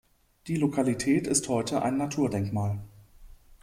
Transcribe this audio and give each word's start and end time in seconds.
Die 0.47 0.55
Lokalität 0.55 1.27
ist 1.27 1.47
heute 1.47 1.83
ein 1.83 1.95
Naturdenkmal. 1.95 2.79